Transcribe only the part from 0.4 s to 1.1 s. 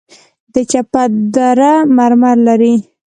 د چپه